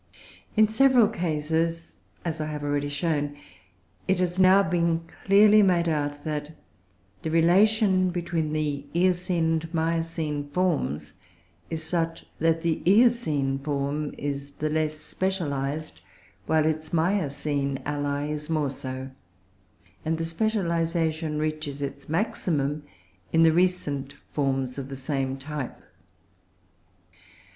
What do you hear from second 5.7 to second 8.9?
out that the relation between the